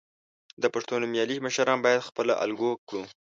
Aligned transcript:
د 0.61 0.63
پښتو 0.73 0.93
نومیالي 1.01 1.35
مشران 1.45 1.79
باید 1.85 2.07
خپله 2.09 2.33
الګو 2.43 2.71
کړو. 2.87 3.03